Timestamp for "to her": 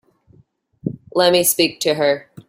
1.81-2.27